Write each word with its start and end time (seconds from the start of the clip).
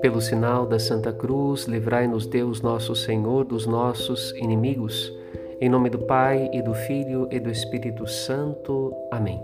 Pelo 0.00 0.20
sinal 0.20 0.66
da 0.66 0.78
Santa 0.78 1.12
Cruz, 1.12 1.64
livrai-nos 1.64 2.26
Deus 2.26 2.62
nosso 2.62 2.96
Senhor 2.96 3.44
dos 3.44 3.66
nossos 3.66 4.32
inimigos. 4.32 5.12
Em 5.60 5.68
nome 5.68 5.90
do 5.90 5.98
Pai 5.98 6.50
e 6.52 6.62
do 6.62 6.72
Filho 6.72 7.28
e 7.30 7.38
do 7.38 7.50
Espírito 7.50 8.06
Santo. 8.06 8.94
Amém. 9.10 9.42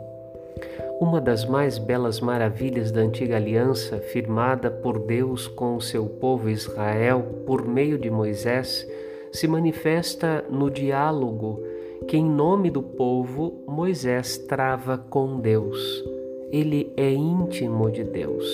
Uma 1.00 1.20
das 1.20 1.44
mais 1.44 1.76
belas 1.76 2.20
maravilhas 2.20 2.90
da 2.90 3.02
antiga 3.02 3.36
aliança, 3.36 3.98
firmada 3.98 4.70
por 4.70 4.98
Deus 4.98 5.46
com 5.46 5.76
o 5.76 5.80
seu 5.80 6.06
povo 6.06 6.48
Israel 6.48 7.42
por 7.46 7.66
meio 7.66 7.98
de 7.98 8.10
Moisés, 8.10 8.86
se 9.32 9.46
manifesta 9.46 10.42
no 10.48 10.70
diálogo 10.70 11.75
que, 12.06 12.16
em 12.16 12.24
nome 12.24 12.70
do 12.70 12.82
povo, 12.82 13.64
Moisés 13.66 14.38
trava 14.38 14.98
com 14.98 15.40
Deus. 15.40 16.04
Ele 16.50 16.92
é 16.96 17.12
íntimo 17.12 17.90
de 17.90 18.04
Deus 18.04 18.46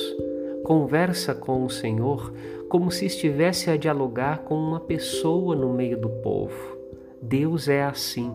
conversa 0.63 1.35
com 1.35 1.65
o 1.65 1.71
Senhor 1.71 2.33
como 2.69 2.91
se 2.91 3.07
estivesse 3.07 3.71
a 3.71 3.77
dialogar 3.77 4.39
com 4.39 4.55
uma 4.55 4.81
pessoa 4.81 5.55
no 5.55 5.73
meio 5.73 6.01
do 6.01 6.09
povo. 6.09 6.79
Deus 7.21 7.69
é 7.69 7.83
assim, 7.83 8.35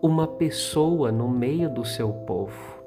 uma 0.00 0.26
pessoa 0.26 1.10
no 1.10 1.28
meio 1.28 1.68
do 1.68 1.84
seu 1.84 2.12
povo. 2.12 2.82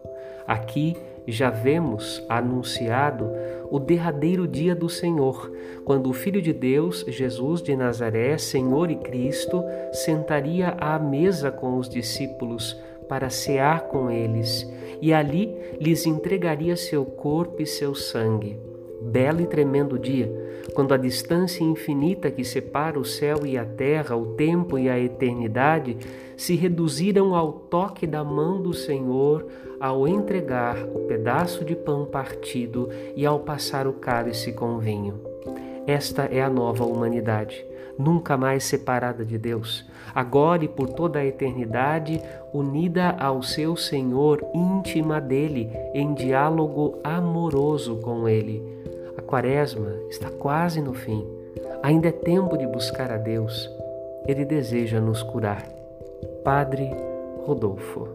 Aqui 0.47 0.95
já 1.31 1.49
vemos 1.49 2.23
anunciado 2.29 3.29
o 3.71 3.79
derradeiro 3.79 4.47
dia 4.47 4.75
do 4.75 4.89
Senhor, 4.89 5.51
quando 5.83 6.09
o 6.09 6.13
Filho 6.13 6.41
de 6.41 6.53
Deus, 6.53 7.03
Jesus 7.07 7.61
de 7.61 7.75
Nazaré, 7.75 8.37
Senhor 8.37 8.91
e 8.91 8.95
Cristo, 8.95 9.63
sentaria 9.91 10.69
à 10.79 10.99
mesa 10.99 11.51
com 11.51 11.77
os 11.77 11.89
discípulos 11.89 12.79
para 13.07 13.29
cear 13.29 13.81
com 13.87 14.09
eles 14.09 14.69
e 15.01 15.13
ali 15.13 15.55
lhes 15.79 16.05
entregaria 16.05 16.75
seu 16.75 17.05
corpo 17.05 17.61
e 17.61 17.65
seu 17.65 17.93
sangue 17.93 18.74
belo 19.01 19.41
e 19.41 19.47
tremendo 19.47 19.97
dia, 19.99 20.31
quando 20.73 20.93
a 20.93 20.97
distância 20.97 21.63
infinita 21.63 22.31
que 22.31 22.43
separa 22.43 22.99
o 22.99 23.05
céu 23.05 23.45
e 23.45 23.57
a 23.57 23.65
terra, 23.65 24.15
o 24.15 24.35
tempo 24.35 24.77
e 24.77 24.89
a 24.89 24.99
eternidade, 24.99 25.97
se 26.35 26.55
reduziram 26.55 27.35
ao 27.35 27.51
toque 27.51 28.05
da 28.05 28.23
mão 28.23 28.61
do 28.61 28.73
Senhor 28.73 29.45
ao 29.79 30.07
entregar 30.07 30.83
o 30.83 30.99
pedaço 31.01 31.63
de 31.63 31.75
pão 31.75 32.05
partido 32.05 32.89
e 33.15 33.25
ao 33.25 33.39
passar 33.39 33.87
o 33.87 33.93
cálice 33.93 34.51
com 34.51 34.79
vinho. 34.79 35.34
Esta 35.87 36.23
é 36.23 36.41
a 36.41 36.49
nova 36.49 36.85
humanidade, 36.85 37.65
nunca 37.97 38.35
mais 38.35 38.63
separada 38.63 39.23
de 39.23 39.37
Deus, 39.37 39.85
agora 40.13 40.65
e 40.65 40.67
por 40.67 40.89
toda 40.89 41.19
a 41.19 41.25
eternidade, 41.25 42.21
unida 42.53 43.15
ao 43.19 43.43
seu 43.43 43.75
Senhor, 43.75 44.43
íntima 44.53 45.21
dele, 45.21 45.71
em 45.93 46.13
diálogo 46.13 46.99
amoroso 47.03 47.97
com 47.97 48.27
ele 48.27 48.75
a 49.17 49.21
quaresma 49.21 49.93
está 50.09 50.29
quase 50.29 50.81
no 50.81 50.93
fim. 50.93 51.25
Ainda 51.81 52.09
é 52.09 52.11
tempo 52.11 52.57
de 52.57 52.67
buscar 52.67 53.11
a 53.11 53.17
Deus. 53.17 53.69
Ele 54.27 54.43
deseja 54.43 54.99
nos 54.99 55.23
curar. 55.23 55.63
Padre 56.43 56.91
Rodolfo. 57.45 58.09